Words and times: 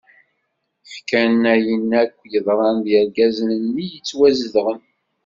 Ḥkan 0.93 1.41
ayen 1.53 1.89
akk 2.01 2.17
yeḍran 2.31 2.77
d 2.83 2.85
yergazen-nni 2.93 3.85
yettwazedɣen. 3.91 4.81